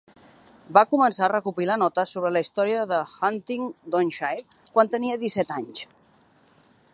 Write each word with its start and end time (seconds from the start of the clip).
Va 0.77 0.83
començar 0.93 1.25
a 1.25 1.29
recopilar 1.33 1.75
notes 1.81 2.13
sobre 2.17 2.31
la 2.37 2.43
història 2.45 2.87
de 2.93 3.01
Huntingdonshire 3.29 4.59
quan 4.73 4.91
tenia 4.97 5.21
disset 5.27 5.55
anys. 5.59 5.85